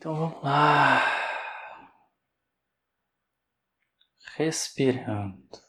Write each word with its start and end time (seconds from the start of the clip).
Então 0.00 0.14
vamos 0.14 0.42
lá. 0.42 1.02
Respirando. 4.34 5.60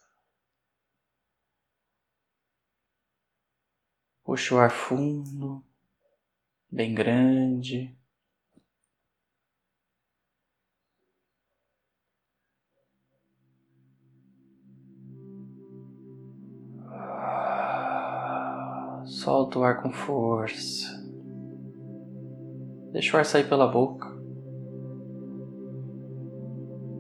Puxa 4.24 4.56
o 4.56 4.58
ar 4.58 4.72
fundo, 4.72 5.62
bem 6.72 6.96
grande. 6.96 7.94
Solta 19.06 19.60
o 19.60 19.64
ar 19.66 19.82
com 19.82 19.92
força. 19.92 20.88
Deixa 22.94 23.18
o 23.18 23.20
ar 23.20 23.26
sair 23.26 23.50
pela 23.50 23.68
boca. 23.68 24.11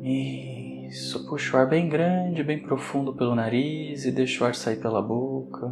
Isso, 0.01 1.27
puxa 1.27 1.55
o 1.55 1.59
ar 1.59 1.69
bem 1.69 1.87
grande, 1.87 2.43
bem 2.43 2.59
profundo 2.59 3.13
pelo 3.13 3.35
nariz 3.35 4.03
e 4.03 4.11
deixa 4.11 4.43
o 4.43 4.47
ar 4.47 4.55
sair 4.55 4.77
pela 4.77 4.99
boca. 4.99 5.71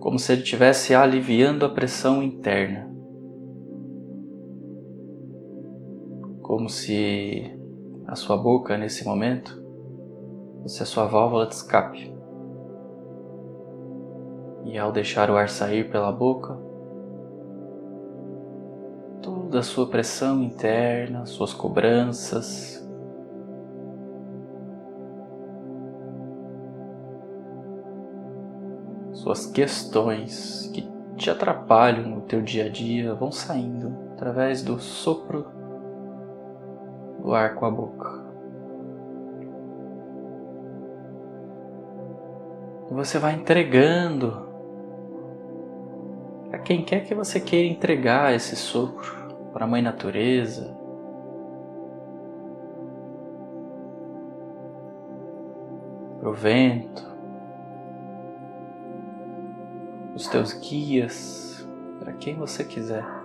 Como 0.00 0.18
se 0.18 0.32
ele 0.32 0.42
estivesse 0.42 0.94
aliviando 0.94 1.66
a 1.66 1.68
pressão 1.68 2.22
interna. 2.22 2.90
Como 6.40 6.68
se 6.70 7.56
a 8.06 8.14
sua 8.14 8.38
boca, 8.38 8.78
nesse 8.78 9.04
momento, 9.04 9.62
fosse 10.62 10.82
a 10.82 10.86
sua 10.86 11.04
válvula 11.04 11.46
de 11.46 11.54
escape. 11.54 12.10
E 14.64 14.78
ao 14.78 14.90
deixar 14.90 15.30
o 15.30 15.36
ar 15.36 15.50
sair 15.50 15.90
pela 15.90 16.10
boca, 16.10 16.71
toda 19.52 19.60
a 19.60 19.62
sua 19.62 19.86
pressão 19.86 20.42
interna, 20.42 21.26
suas 21.26 21.52
cobranças, 21.52 22.82
suas 29.12 29.44
questões 29.44 30.70
que 30.72 30.90
te 31.18 31.28
atrapalham 31.28 32.08
no 32.08 32.22
teu 32.22 32.40
dia 32.40 32.64
a 32.64 32.68
dia 32.70 33.14
vão 33.14 33.30
saindo 33.30 33.94
através 34.14 34.62
do 34.62 34.80
sopro 34.80 35.46
do 37.20 37.34
ar 37.34 37.54
com 37.54 37.66
a 37.66 37.70
boca. 37.70 38.24
E 42.90 42.94
você 42.94 43.18
vai 43.18 43.34
entregando 43.34 44.48
a 46.50 46.56
quem 46.56 46.82
quer 46.82 47.04
que 47.04 47.14
você 47.14 47.38
queira 47.38 47.68
entregar 47.68 48.34
esse 48.34 48.56
sopro 48.56 49.21
para 49.52 49.64
a 49.64 49.68
Mãe 49.68 49.82
Natureza. 49.82 50.76
Para 56.18 56.30
o 56.30 56.32
vento, 56.32 57.02
os 60.14 60.28
teus 60.28 60.52
guias, 60.52 61.66
para 61.98 62.12
quem 62.12 62.36
você 62.36 62.64
quiser. 62.64 63.21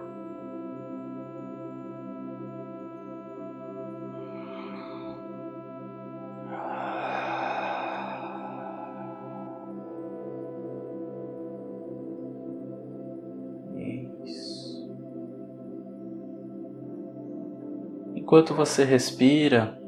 Enquanto 18.27 18.53
você 18.53 18.83
respira, 18.83 19.79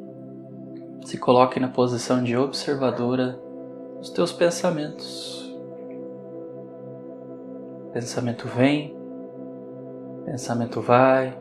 se 1.04 1.18
coloque 1.18 1.60
na 1.60 1.68
posição 1.68 2.24
de 2.24 2.38
observadora 2.38 3.38
dos 3.98 4.12
teus 4.12 4.32
pensamentos. 4.32 5.54
Pensamento 7.92 8.48
vem, 8.48 8.98
pensamento 10.24 10.80
vai, 10.80 11.38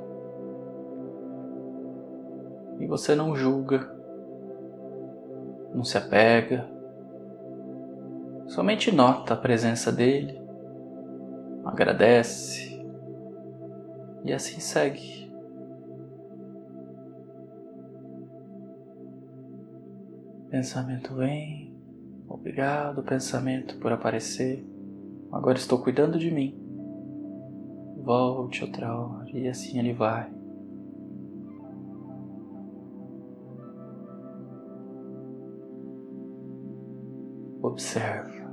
e 2.81 2.87
você 2.89 3.15
não 3.15 3.37
julga, 3.37 3.89
não 5.73 5.85
se 5.85 5.97
apega, 5.97 6.69
somente 8.49 8.91
nota 8.91 9.35
a 9.35 9.37
presença 9.37 9.93
dele, 9.93 10.43
agradece 11.65 12.85
e 14.25 14.33
assim 14.33 14.59
segue. 14.59 15.28
Pensamento 20.51 21.15
vem, 21.15 21.77
obrigado, 22.27 23.03
pensamento, 23.03 23.77
por 23.79 23.93
aparecer. 23.93 24.67
Agora 25.31 25.59
estou 25.59 25.83
cuidando 25.83 26.19
de 26.19 26.31
mim. 26.31 26.59
Volte 27.99 28.65
outra 28.65 28.97
hora, 28.97 29.31
e 29.31 29.47
assim 29.47 29.79
ele 29.79 29.93
vai. 29.93 30.33
Observa. 37.61 38.49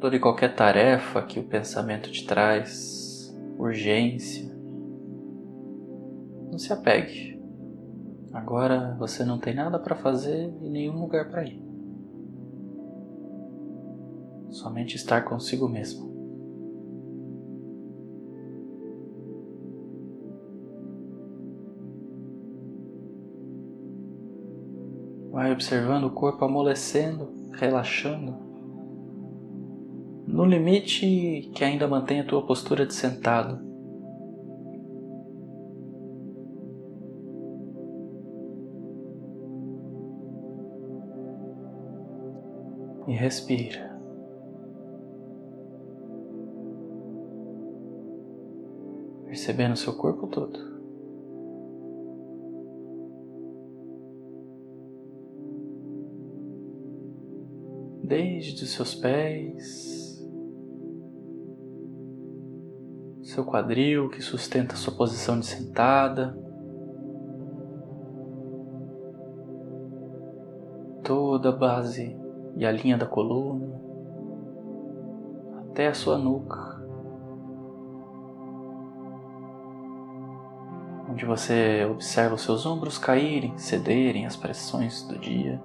Toda 0.00 0.16
e 0.16 0.20
qualquer 0.20 0.54
tarefa 0.54 1.20
que 1.20 1.38
o 1.38 1.44
pensamento 1.44 2.10
te 2.10 2.26
traz, 2.26 3.36
urgência, 3.58 4.50
não 6.50 6.58
se 6.58 6.72
apegue. 6.72 7.33
Agora 8.34 8.96
você 8.98 9.24
não 9.24 9.38
tem 9.38 9.54
nada 9.54 9.78
para 9.78 9.94
fazer 9.94 10.52
e 10.60 10.68
nenhum 10.68 11.00
lugar 11.00 11.30
para 11.30 11.44
ir. 11.44 11.62
Somente 14.50 14.96
estar 14.96 15.22
consigo 15.22 15.68
mesmo. 15.68 16.12
Vai 25.30 25.52
observando 25.52 26.04
o 26.04 26.10
corpo 26.10 26.44
amolecendo, 26.44 27.28
relaxando. 27.52 28.34
No 30.26 30.44
limite 30.44 31.52
que 31.54 31.62
ainda 31.62 31.86
mantém 31.86 32.20
a 32.20 32.26
tua 32.26 32.44
postura 32.44 32.84
de 32.84 32.94
sentado. 32.94 33.73
Respira. 43.24 43.98
Percebendo 49.24 49.76
seu 49.76 49.94
corpo 49.96 50.26
todo. 50.26 50.74
Desde 58.02 58.62
os 58.62 58.70
seus 58.74 58.94
pés, 58.94 60.22
seu 63.22 63.44
quadril 63.46 64.10
que 64.10 64.20
sustenta 64.20 64.76
sua 64.76 64.94
posição 64.94 65.40
de 65.40 65.46
sentada, 65.46 66.38
toda 71.02 71.48
a 71.48 71.52
base 71.52 72.23
e 72.56 72.64
a 72.64 72.70
linha 72.70 72.96
da 72.96 73.06
coluna 73.06 73.80
até 75.70 75.88
a 75.88 75.94
sua 75.94 76.16
nuca, 76.16 76.80
onde 81.10 81.24
você 81.26 81.84
observa 81.90 82.36
os 82.36 82.42
seus 82.42 82.64
ombros 82.64 82.96
caírem, 82.96 83.58
cederem 83.58 84.24
às 84.24 84.36
pressões 84.36 85.02
do 85.02 85.18
dia, 85.18 85.60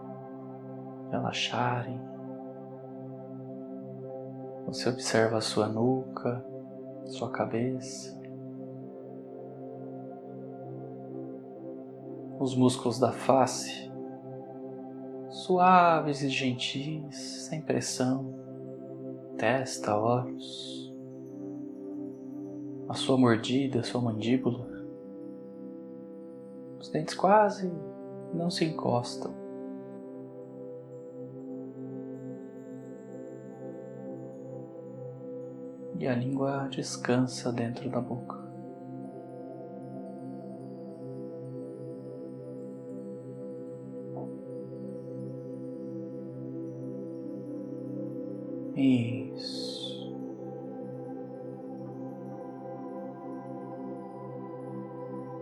relaxarem. 1.12 2.02
Você 4.66 4.90
observa 4.90 5.38
a 5.38 5.42
sua 5.42 5.68
nuca, 5.68 6.44
sua 7.06 7.30
cabeça, 7.30 8.20
os 12.40 12.56
músculos 12.56 13.00
da 13.00 13.12
face 13.12 13.89
suaves 15.30 16.22
e 16.22 16.30
gentis, 16.30 17.18
sem 17.48 17.62
pressão, 17.62 18.34
testa, 19.38 19.96
olhos, 19.96 20.94
a 22.88 22.94
sua 22.94 23.18
mordida, 23.18 23.80
a 23.80 23.84
sua 23.84 24.02
mandíbula. 24.02 24.68
Os 26.80 26.90
dentes 26.90 27.14
quase 27.14 27.72
não 28.34 28.50
se 28.50 28.66
encostam. 28.66 29.40
e 36.00 36.08
a 36.08 36.16
língua 36.16 36.70
descansa 36.72 37.52
dentro 37.52 37.90
da 37.90 38.00
boca. 38.00 38.49
Isso. 48.80 50.10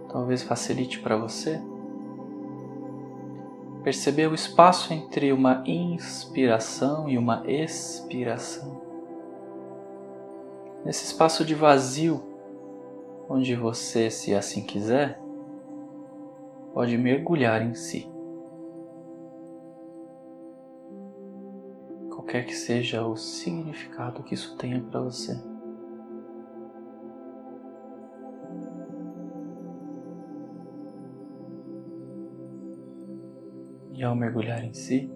Talvez 0.09 0.41
facilite 0.41 0.99
para 0.99 1.15
você 1.15 1.61
perceber 3.83 4.27
o 4.27 4.33
espaço 4.33 4.91
entre 4.91 5.31
uma 5.31 5.63
inspiração 5.67 7.07
e 7.07 7.15
uma 7.15 7.43
expiração. 7.45 8.81
Nesse 10.83 11.05
espaço 11.05 11.45
de 11.45 11.53
vazio, 11.53 12.23
onde 13.29 13.55
você, 13.55 14.09
se 14.09 14.33
assim 14.33 14.63
quiser, 14.63 15.21
pode 16.73 16.97
mergulhar 16.97 17.61
em 17.61 17.75
si. 17.75 18.16
Qualquer 22.27 22.45
que 22.45 22.55
seja 22.55 23.07
o 23.07 23.15
significado 23.15 24.21
que 24.21 24.33
isso 24.33 24.57
tenha 24.57 24.81
para 24.81 24.99
você. 24.99 25.41
E 33.93 34.03
ao 34.03 34.13
mergulhar 34.13 34.61
em 34.61 34.73
si, 34.73 35.09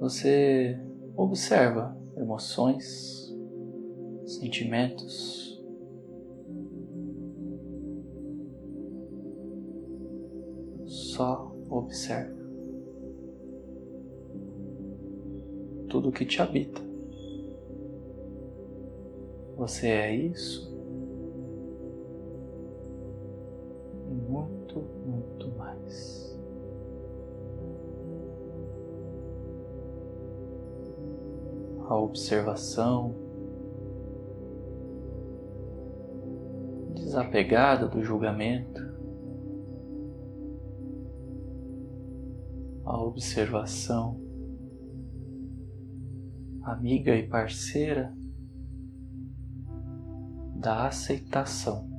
você 0.00 0.76
observa 1.16 1.96
emoções, 2.16 3.32
sentimentos, 4.26 5.62
só 10.84 11.54
observa 11.70 12.43
tudo 15.94 16.10
que 16.10 16.26
te 16.26 16.42
habita. 16.42 16.82
Você 19.56 19.86
é 19.86 20.12
isso 20.12 20.76
e 24.10 24.14
muito, 24.28 24.80
muito 25.06 25.48
mais. 25.56 26.24
a 31.86 31.96
observação, 31.96 33.14
desapegada 36.94 37.86
do 37.86 38.02
julgamento, 38.02 38.82
a 42.86 42.98
observação, 43.00 44.23
amiga 46.64 47.14
e 47.14 47.28
parceira 47.28 48.12
da 50.56 50.86
aceitação. 50.86 51.92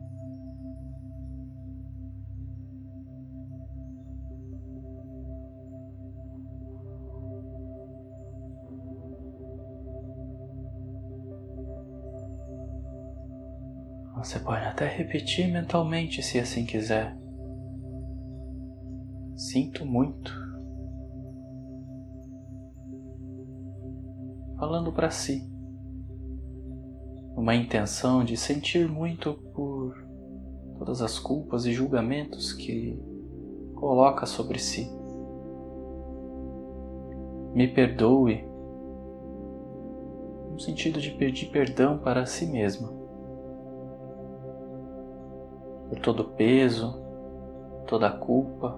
Você 14.18 14.40
pode 14.40 14.66
até 14.66 14.88
repetir 14.88 15.48
mentalmente 15.52 16.24
se 16.24 16.40
assim 16.40 16.66
quiser. 16.66 17.16
Sinto 19.36 19.86
muito. 19.86 20.45
Falando 24.58 24.92
para 24.92 25.10
si. 25.10 25.44
Uma 27.36 27.56
intenção 27.56 28.24
de 28.24 28.38
sentir 28.38 28.88
muito 28.88 29.34
por 29.54 29.96
todas 30.78 31.02
as 31.02 31.20
culpas 31.20 31.66
e 31.66 31.74
julgamentos 31.74 32.54
que 32.54 33.00
coloca 33.76 34.26
sobre 34.26 34.60
si. 34.60 34.90
Me 37.54 37.68
perdoe, 37.68 38.46
no 40.52 40.60
sentido 40.60 41.00
de 41.00 41.12
pedir 41.12 41.48
perdão 41.48 41.98
para 41.98 42.26
si 42.26 42.46
mesma 42.46 43.06
por 45.90 46.00
todo 46.00 46.22
o 46.22 46.30
peso, 46.30 46.96
toda 47.88 48.08
a 48.08 48.12
culpa, 48.12 48.78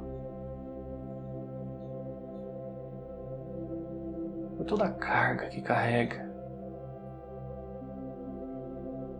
toda 4.68 4.86
a 4.86 4.92
carga 4.92 5.48
que 5.48 5.62
carrega. 5.62 6.28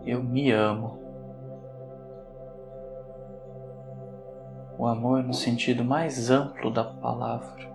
Eu 0.06 0.24
me 0.24 0.52
amo. 0.52 1.00
O 4.78 4.86
amor 4.86 5.24
no 5.24 5.34
sentido 5.34 5.84
mais 5.84 6.30
amplo 6.30 6.70
da 6.70 6.84
palavra, 6.84 7.68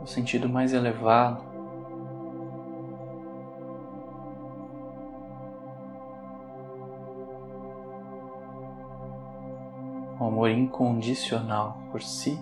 no 0.00 0.06
sentido 0.06 0.48
mais 0.48 0.72
elevado. 0.72 1.52
um 10.22 10.26
amor 10.28 10.50
incondicional 10.50 11.78
por 11.90 12.00
si 12.00 12.38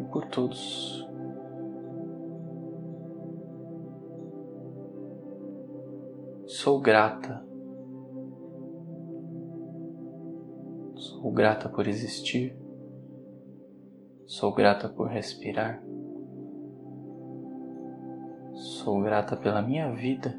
e 0.00 0.04
por 0.04 0.26
todos. 0.26 1.05
Sou 6.46 6.80
grata. 6.80 7.44
Sou 10.94 11.32
grata 11.32 11.68
por 11.68 11.88
existir. 11.88 12.56
Sou 14.26 14.54
grata 14.54 14.88
por 14.88 15.08
respirar. 15.08 15.82
Sou 18.54 19.02
grata 19.02 19.36
pela 19.36 19.60
minha 19.60 19.92
vida, 19.92 20.34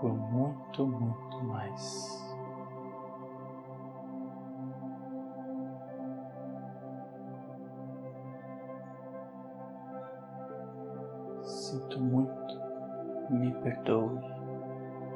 por 0.00 0.14
muito, 0.14 0.86
muito 0.86 1.44
mais. 1.44 2.21
Me 13.32 13.52
perdoe, 13.62 14.20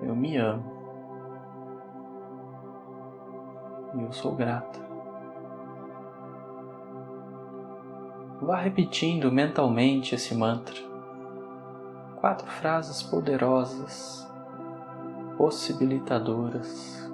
eu 0.03 0.17
me 0.17 0.37
amo 0.37 0.77
e 3.95 4.03
eu 4.03 4.13
sou 4.13 4.35
grata. 4.35 4.81
Vá 8.41 8.57
repetindo 8.57 9.33
mentalmente 9.33 10.15
esse 10.15 10.35
mantra. 10.35 10.77
Quatro 12.17 12.47
frases 12.47 13.03
poderosas, 13.03 14.31
possibilitadoras. 15.37 17.11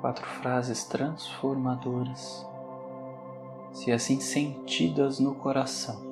Quatro 0.00 0.24
frases 0.24 0.84
transformadoras 0.84 2.46
se 3.86 3.92
assim 3.92 4.18
sentidas 4.18 5.20
no 5.20 5.32
coração. 5.32 6.04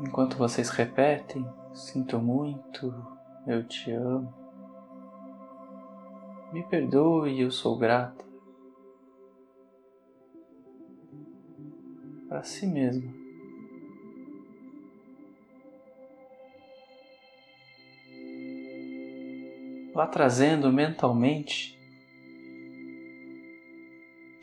Enquanto 0.00 0.38
vocês 0.38 0.70
repetem, 0.70 1.46
sinto 1.74 2.18
muito, 2.18 2.94
eu 3.46 3.62
te 3.62 3.90
amo, 3.90 4.32
me 6.50 6.62
perdoe, 6.62 7.42
eu 7.42 7.50
sou 7.50 7.76
grata. 7.76 8.24
Para 12.26 12.42
si 12.42 12.66
mesmo. 12.66 13.17
Vá 19.98 20.06
trazendo 20.06 20.72
mentalmente 20.72 21.76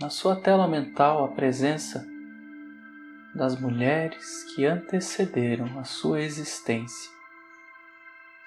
na 0.02 0.10
sua 0.10 0.36
tela 0.36 0.68
mental 0.68 1.24
a 1.24 1.30
presença 1.30 2.06
das 3.34 3.58
mulheres 3.58 4.44
que 4.54 4.66
antecederam 4.66 5.80
a 5.80 5.86
sua 5.86 6.22
existência 6.22 7.10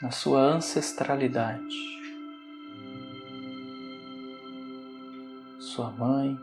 na 0.03 0.11
sua 0.11 0.39
ancestralidade. 0.39 1.75
Sua 5.61 5.91
mãe, 5.93 6.39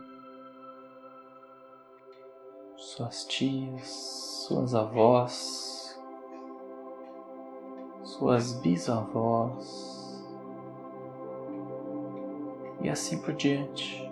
suas 2.76 3.24
tias, 3.26 3.86
suas 4.48 4.74
avós, 4.74 5.96
suas 8.02 8.52
bisavós 8.60 9.85
e 12.86 12.88
assim 12.88 13.18
por 13.18 13.34
diante. 13.34 14.08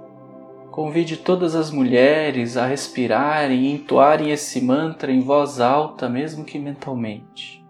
Convide 0.70 1.16
todas 1.16 1.54
as 1.54 1.70
mulheres 1.70 2.56
a 2.56 2.66
respirarem 2.66 3.66
e 3.66 3.72
entoarem 3.72 4.32
esse 4.32 4.60
mantra 4.60 5.12
em 5.12 5.20
voz 5.20 5.60
alta, 5.60 6.08
mesmo 6.08 6.44
que 6.44 6.58
mentalmente, 6.58 7.64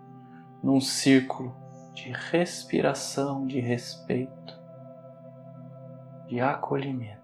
num 0.62 0.80
círculo 0.80 1.54
de 1.92 2.10
respiração, 2.10 3.46
de 3.46 3.60
respeito, 3.60 4.58
de 6.26 6.40
acolhimento. 6.40 7.20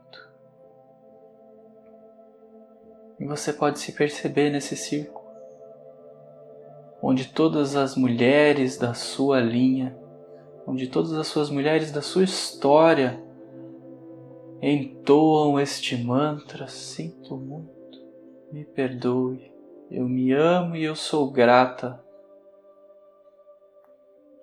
E 3.18 3.25
você 3.25 3.50
pode 3.50 3.78
se 3.78 3.92
perceber 3.92 4.50
nesse 4.50 4.76
círculo, 4.76 5.25
onde 7.02 7.28
todas 7.28 7.75
as 7.75 7.96
mulheres 7.96 8.76
da 8.76 8.92
sua 8.92 9.40
linha, 9.40 9.96
onde 10.66 10.87
todas 10.87 11.14
as 11.14 11.26
suas 11.26 11.49
mulheres 11.49 11.90
da 11.90 12.02
sua 12.02 12.25
história 12.25 13.29
entoam 14.62 15.58
este 15.58 15.96
mantra: 15.96 16.68
Sinto 16.68 17.36
muito, 17.36 17.98
me 18.52 18.64
perdoe, 18.64 19.52
eu 19.90 20.08
me 20.08 20.32
amo 20.32 20.76
e 20.76 20.84
eu 20.84 20.94
sou 20.94 21.30
grata. 21.30 22.04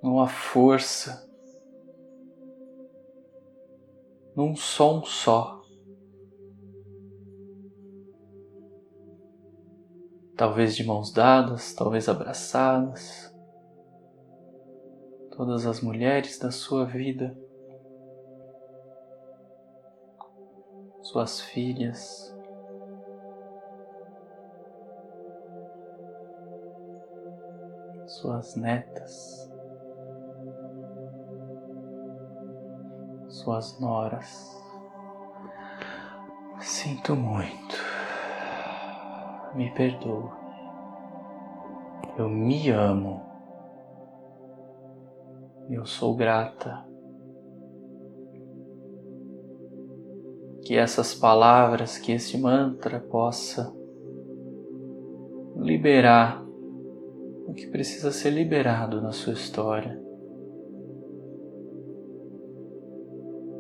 Numa 0.02 0.28
força, 0.28 1.28
num 4.36 4.56
som 4.56 5.04
só. 5.04 5.58
Talvez 10.36 10.76
de 10.76 10.86
mãos 10.86 11.12
dadas, 11.12 11.74
talvez 11.74 12.08
abraçadas. 12.08 13.34
Todas 15.32 15.66
as 15.66 15.82
mulheres 15.82 16.38
da 16.38 16.52
sua 16.52 16.86
vida 16.86 17.36
suas 21.18 21.42
filhas. 21.42 22.36
Suas 28.06 28.56
netas, 28.56 29.52
suas 33.30 33.80
noras. 33.80 34.56
Sinto 36.60 37.16
muito, 37.16 37.76
me 39.56 39.72
perdoe. 39.74 40.30
Eu 42.16 42.30
me 42.30 42.70
amo. 42.70 43.26
Eu 45.70 45.86
sou 45.86 46.16
grata 46.16 46.86
que 50.68 50.76
essas 50.76 51.16
palavras, 51.16 51.98
que 51.98 52.12
este 52.12 52.38
mantra 52.38 53.00
possa 53.00 53.74
liberar 55.56 56.44
o 57.46 57.54
que 57.54 57.68
precisa 57.68 58.12
ser 58.12 58.32
liberado 58.32 59.02
na 59.02 59.14
sua 59.14 59.32
história. 59.32 59.98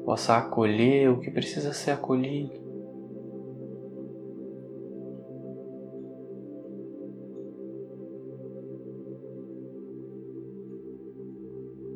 Possa 0.03 0.35
acolher 0.35 1.09
o 1.09 1.21
que 1.21 1.31
precisa 1.31 1.71
ser 1.71 1.91
acolhido. 1.91 2.59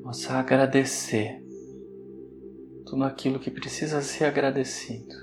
Possa 0.03 0.35
agradecer 0.35 1.43
tudo 2.91 3.05
aquilo 3.05 3.39
que 3.39 3.50
precisa 3.50 4.01
ser 4.01 4.25
agradecido. 4.25 5.15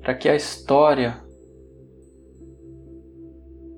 Para 0.00 0.14
que 0.14 0.30
a 0.30 0.34
história 0.34 1.22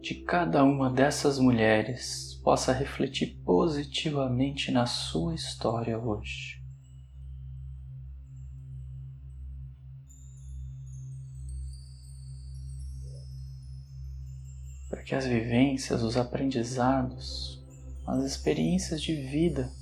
de 0.01 0.23
cada 0.23 0.63
uma 0.63 0.89
dessas 0.89 1.37
mulheres 1.41 2.41
possa 2.45 2.73
refletir 2.73 3.41
positivamente 3.45 4.71
na 4.71 4.87
sua 4.87 5.35
história 5.35 5.99
hoje. 5.99 6.63
Para 14.89 15.03
que 15.03 15.17
as 15.17 15.27
vivências, 15.27 16.05
os 16.05 16.17
aprendizados, 16.17 17.61
as 18.07 18.23
experiências 18.23 19.03
de 19.03 19.17
vida 19.17 19.73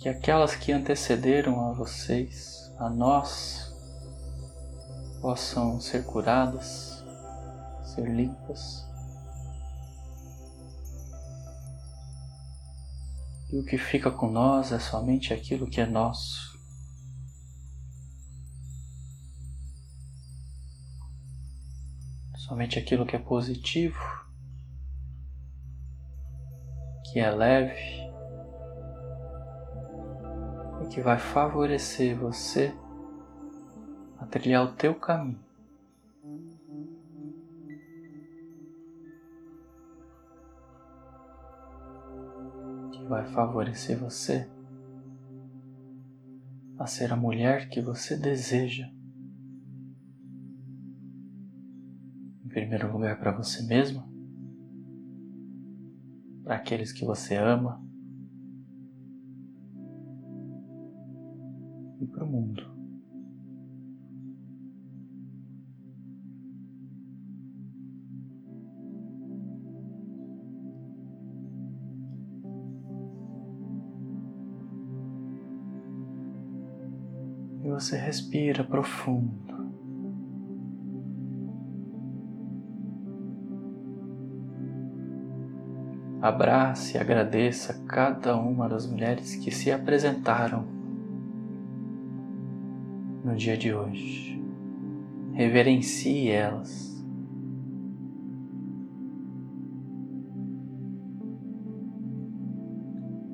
que 0.00 0.08
aquelas 0.08 0.56
que 0.56 0.72
antecederam 0.72 1.60
a 1.68 1.74
vocês, 1.74 2.74
a 2.78 2.88
nós, 2.88 3.70
possam 5.20 5.78
ser 5.78 6.06
curadas, 6.06 7.04
ser 7.84 8.08
limpas. 8.08 8.88
E 13.52 13.58
o 13.58 13.64
que 13.64 13.76
fica 13.76 14.10
com 14.10 14.30
nós 14.30 14.72
é 14.72 14.78
somente 14.78 15.34
aquilo 15.34 15.68
que 15.68 15.82
é 15.82 15.86
nosso. 15.86 16.58
Somente 22.38 22.78
aquilo 22.78 23.04
que 23.04 23.16
é 23.16 23.18
positivo, 23.18 24.00
que 27.12 27.20
é 27.20 27.30
leve, 27.30 28.09
que 30.90 31.00
vai 31.00 31.18
favorecer 31.18 32.18
você 32.18 32.74
a 34.18 34.26
trilhar 34.26 34.64
o 34.64 34.72
teu 34.72 34.92
caminho. 34.96 35.38
Que 42.92 43.04
vai 43.04 43.24
favorecer 43.26 43.96
você 43.98 44.50
a 46.76 46.86
ser 46.86 47.12
a 47.12 47.16
mulher 47.16 47.68
que 47.68 47.80
você 47.80 48.16
deseja. 48.16 48.90
Em 52.44 52.48
primeiro 52.48 52.90
lugar, 52.90 53.20
para 53.20 53.30
você 53.30 53.62
mesma, 53.62 54.10
para 56.42 56.56
aqueles 56.56 56.90
que 56.90 57.04
você 57.04 57.36
ama 57.36 57.89
para 62.10 62.24
o 62.24 62.26
mundo. 62.26 62.68
E 77.62 77.68
você 77.68 77.96
respira 77.96 78.64
profundo. 78.64 79.50
Abrace 86.22 86.96
e 86.96 87.00
agradeça 87.00 87.82
cada 87.86 88.36
uma 88.36 88.68
das 88.68 88.86
mulheres 88.86 89.36
que 89.36 89.50
se 89.50 89.72
apresentaram 89.72 90.79
no 93.30 93.36
dia 93.36 93.56
de 93.56 93.72
hoje. 93.72 94.42
Reverencie 95.32 96.28
elas. 96.30 96.90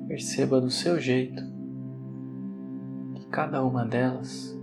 Perceba 0.07 0.61
do 0.61 0.69
seu 0.69 0.99
jeito 0.99 1.43
que 3.15 3.25
cada 3.27 3.63
uma 3.63 3.85
delas 3.85 4.55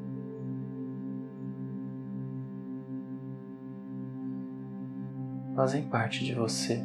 fazem 5.54 5.88
parte 5.88 6.24
de 6.24 6.34
você, 6.34 6.82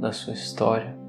da 0.00 0.12
sua 0.12 0.34
história. 0.34 1.03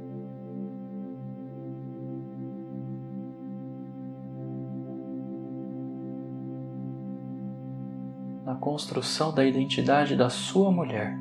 Na 8.55 8.61
construção 8.61 9.33
da 9.33 9.45
identidade 9.45 10.15
da 10.15 10.29
sua 10.29 10.71
mulher. 10.71 11.19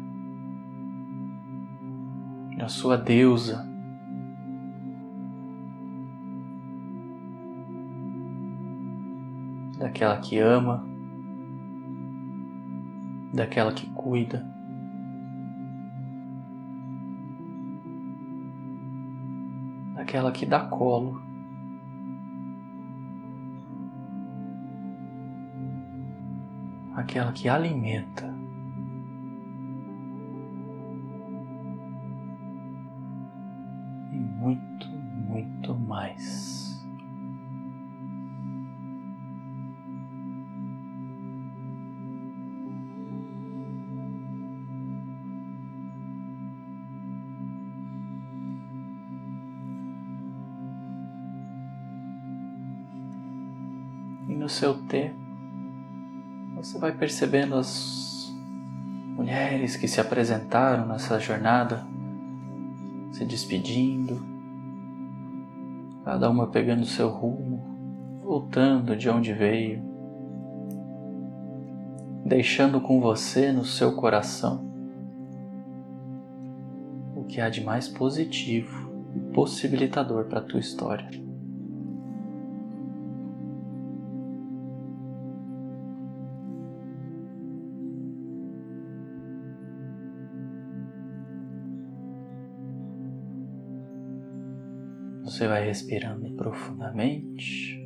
na 2.56 2.68
sua 2.68 2.96
deusa. 2.96 3.68
Daquela 9.76 10.16
que 10.18 10.38
ama, 10.38 10.86
daquela 13.34 13.72
que 13.72 13.86
cuida. 13.90 14.46
Daquela 19.94 20.32
que 20.32 20.46
dá 20.46 20.60
colo. 20.60 21.20
Aquela 26.94 27.32
que 27.32 27.48
alimenta. 27.48 28.32
muito, 34.44 34.88
muito 34.88 35.74
mais. 35.74 36.64
E 54.28 54.34
no 54.34 54.48
seu 54.48 54.74
tempo, 54.86 55.03
vai 56.84 56.92
percebendo 56.92 57.54
as 57.54 58.30
mulheres 59.16 59.74
que 59.74 59.88
se 59.88 60.02
apresentaram 60.02 60.86
nessa 60.86 61.18
jornada, 61.18 61.82
se 63.10 63.24
despedindo, 63.24 64.22
cada 66.04 66.28
uma 66.28 66.48
pegando 66.48 66.84
seu 66.84 67.08
rumo, 67.08 68.20
voltando 68.22 68.94
de 68.94 69.08
onde 69.08 69.32
veio, 69.32 69.82
deixando 72.26 72.78
com 72.82 73.00
você 73.00 73.50
no 73.50 73.64
seu 73.64 73.96
coração 73.96 74.70
o 77.16 77.24
que 77.24 77.40
há 77.40 77.48
de 77.48 77.64
mais 77.64 77.88
positivo 77.88 78.92
e 79.16 79.20
possibilitador 79.32 80.26
para 80.26 80.40
a 80.40 80.44
tua 80.44 80.60
história. 80.60 81.23
Você 95.24 95.48
vai 95.48 95.64
respirando 95.64 96.30
profundamente, 96.36 97.82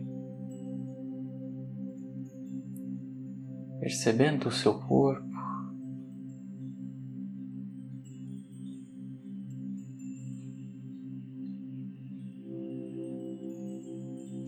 percebendo 3.78 4.48
o 4.48 4.52
seu 4.52 4.80
corpo. 4.80 5.28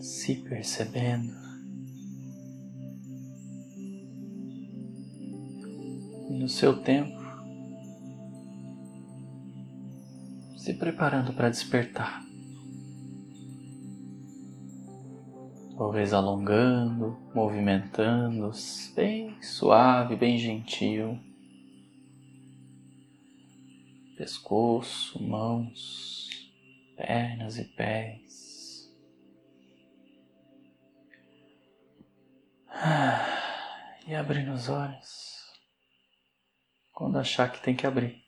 Se 0.01 0.35
percebendo 0.35 1.33
e 6.29 6.39
no 6.39 6.49
seu 6.49 6.81
tempo 6.83 7.21
se 10.57 10.73
preparando 10.73 11.33
para 11.33 11.49
despertar. 11.49 12.30
Talvez 15.81 16.13
alongando, 16.13 17.17
movimentando, 17.33 18.51
bem 18.93 19.41
suave, 19.41 20.15
bem 20.15 20.37
gentil. 20.37 21.19
Pescoço, 24.15 25.19
mãos, 25.23 26.29
pernas 26.95 27.57
e 27.57 27.63
pés. 27.63 28.93
E 34.05 34.13
abrindo 34.13 34.53
os 34.53 34.69
olhos 34.69 35.51
quando 36.93 37.17
achar 37.17 37.51
que 37.51 37.59
tem 37.59 37.75
que 37.75 37.87
abrir. 37.87 38.20